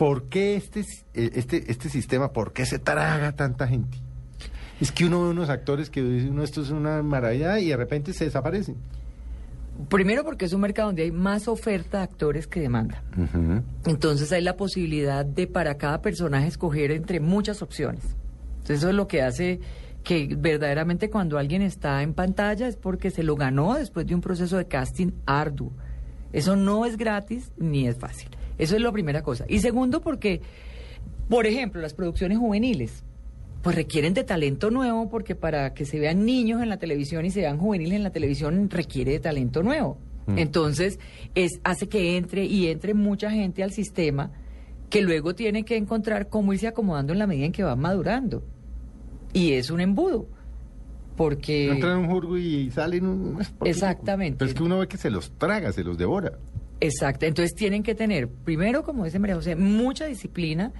[0.00, 3.98] ¿Por qué este, este, este sistema, por qué se traga tanta gente?
[4.80, 7.76] Es que uno ve unos actores que dice, uno, esto es una maravilla y de
[7.76, 8.76] repente se desaparecen.
[9.90, 13.02] Primero porque es un mercado donde hay más oferta de actores que demanda.
[13.84, 18.02] Entonces hay la posibilidad de para cada personaje escoger entre muchas opciones.
[18.52, 19.60] Entonces eso es lo que hace
[20.02, 24.22] que verdaderamente cuando alguien está en pantalla es porque se lo ganó después de un
[24.22, 25.72] proceso de casting arduo.
[26.32, 28.30] Eso no es gratis ni es fácil.
[28.60, 29.44] Eso es la primera cosa.
[29.48, 30.40] Y segundo porque,
[31.28, 33.04] por ejemplo, las producciones juveniles
[33.62, 37.30] pues requieren de talento nuevo porque para que se vean niños en la televisión y
[37.30, 39.98] se vean juveniles en la televisión requiere de talento nuevo.
[40.26, 40.38] Mm.
[40.38, 40.98] Entonces,
[41.34, 44.30] es hace que entre y entre mucha gente al sistema
[44.88, 48.42] que luego tiene que encontrar cómo irse acomodando en la medida en que va madurando.
[49.32, 50.26] Y es un embudo.
[51.16, 53.38] Porque Entran en un jurgo y salen un...
[53.64, 54.38] Exactamente.
[54.38, 56.32] Pero es que uno ve que se los traga, se los devora.
[56.80, 60.72] Exacto, entonces tienen que tener, primero, como dice María José, mucha disciplina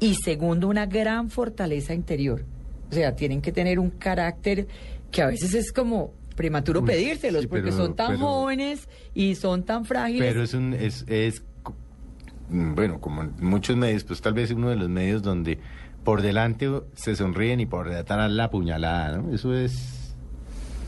[0.00, 2.44] y segundo, una gran fortaleza interior.
[2.90, 4.66] O sea, tienen que tener un carácter
[5.10, 8.88] que a veces es como prematuro Uy, pedírselos sí, porque pero- son tan pero- jóvenes
[9.14, 10.26] y son tan frágiles.
[10.32, 10.72] Pero es un...
[10.74, 11.04] Es,
[12.48, 15.58] mm, bueno, como en muchos medios, pues tal vez uno de los medios donde
[16.04, 19.34] por delante se sonríen y por detrás la puñalada, ¿no?
[19.34, 20.14] Eso es...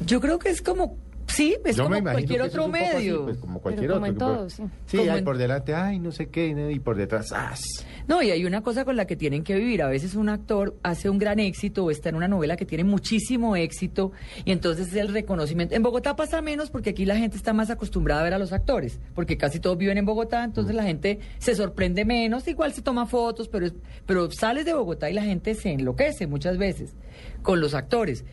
[0.04, 3.24] Yo creo que es como, sí, es Yo como me cualquier otro así, medio.
[3.24, 4.12] pues, como cualquier como otro.
[4.12, 4.62] en todo, sí.
[4.86, 7.60] Sí, Como hay en- por delante, ay, no sé qué, y por detrás, ¡as!
[8.06, 9.82] No, y hay una cosa con la que tienen que vivir.
[9.82, 12.84] A veces un actor hace un gran éxito o está en una novela que tiene
[12.84, 14.12] muchísimo éxito
[14.44, 15.74] y entonces es el reconocimiento.
[15.74, 18.52] En Bogotá pasa menos porque aquí la gente está más acostumbrada a ver a los
[18.52, 22.82] actores, porque casi todos viven en Bogotá, entonces la gente se sorprende menos, igual se
[22.82, 23.74] toma fotos, pero, es-
[24.06, 26.94] pero sales de Bogotá y la gente se enloquece muchas veces
[27.42, 28.24] con los actores.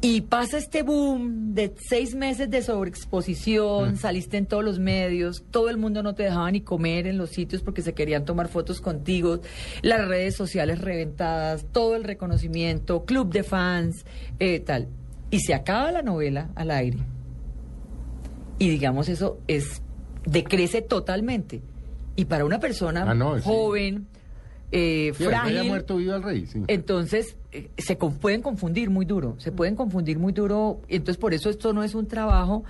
[0.00, 5.70] Y pasa este boom de seis meses de sobreexposición, saliste en todos los medios, todo
[5.70, 8.80] el mundo no te dejaba ni comer en los sitios porque se querían tomar fotos
[8.80, 9.40] contigo,
[9.82, 14.04] las redes sociales reventadas, todo el reconocimiento, club de fans,
[14.38, 14.86] eh, tal.
[15.32, 16.98] Y se acaba la novela al aire.
[18.60, 19.82] Y digamos eso es
[20.24, 21.60] decrece totalmente.
[22.14, 23.42] Y para una persona Ah, no, sí.
[24.72, 26.62] Eh, Sí, el rey frágil, ha muerto vivo al rey, sí.
[26.66, 30.80] entonces, eh, se con- pueden confundir muy duro, se pueden confundir muy duro.
[30.88, 32.64] Entonces, por eso esto no es un trabajo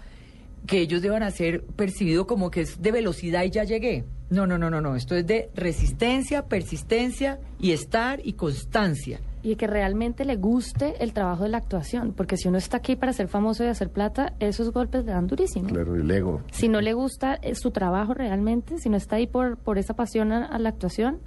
[0.67, 4.05] que ellos deban hacer percibido como que es de velocidad y ya llegué.
[4.31, 4.95] No, no, no, no, no.
[4.97, 9.21] Esto es de resistencia, persistencia y estar y constancia.
[9.43, 12.97] Y que realmente le guste el trabajo de la actuación, porque si uno está aquí
[12.97, 15.69] para ser famoso y hacer plata, esos golpes le dan durísimo.
[15.69, 16.43] Claro, el ego.
[16.53, 19.95] Si no le gusta eh, su trabajo realmente, si no está ahí por, por esa
[19.95, 21.21] pasión a, a la actuación,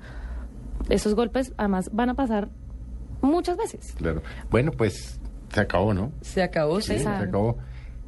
[0.89, 2.49] esos golpes además van a pasar
[3.21, 3.93] muchas veces.
[3.97, 4.21] Claro.
[4.49, 5.19] Bueno, pues
[5.53, 6.11] se acabó, ¿no?
[6.21, 6.93] Se acabó, sí.
[6.93, 7.57] Sí, se acabó.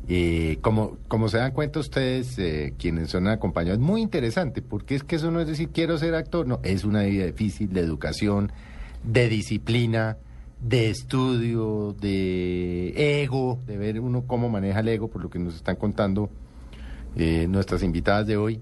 [0.08, 4.96] Y como, como se dan cuenta ustedes, eh, quienes son acompañados, es muy interesante, porque
[4.96, 7.80] es que eso no es decir quiero ser actor, no, es una vida difícil de
[7.80, 8.52] educación,
[9.04, 10.18] de disciplina,
[10.62, 15.56] de estudio, de ego, de ver uno cómo maneja el ego, por lo que nos
[15.56, 16.30] están contando
[17.16, 18.62] eh, nuestras invitadas de hoy.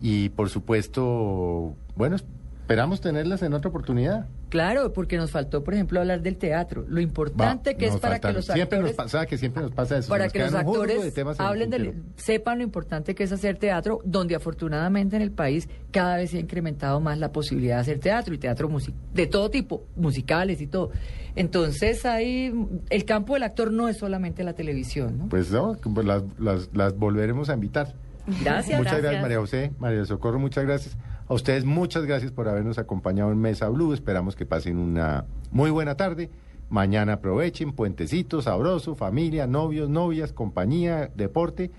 [0.00, 2.16] Y por supuesto, bueno,
[2.62, 4.28] esperamos tenerlas en otra oportunidad.
[4.52, 6.84] Claro, porque nos faltó, por ejemplo, hablar del teatro.
[6.86, 8.84] Lo importante Va, que es para faltan- que los siempre actores...
[8.84, 10.10] nos pasa que siempre nos pasa eso.
[10.10, 13.56] para que los juego de actores temas hablen del, sepan lo importante que es hacer
[13.56, 17.80] teatro, donde afortunadamente en el país cada vez se ha incrementado más la posibilidad de
[17.80, 18.68] hacer teatro y teatro
[19.14, 20.90] de todo tipo, musicales y todo.
[21.34, 22.52] Entonces ahí
[22.90, 25.28] el campo del actor no es solamente la televisión, ¿no?
[25.30, 27.94] Pues no, pues las, las, las volveremos a invitar.
[28.26, 28.78] Gracias.
[28.78, 29.22] Muchas gracias, Gracias.
[29.22, 30.96] María José, María Socorro, muchas gracias.
[31.28, 33.94] A ustedes muchas gracias por habernos acompañado en Mesa Blue.
[33.94, 36.28] Esperamos que pasen una muy buena tarde.
[36.68, 41.70] Mañana aprovechen, puentecito, sabroso, familia, novios, novias, compañía, deporte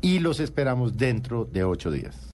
[0.00, 2.26] y los esperamos dentro de ocho días.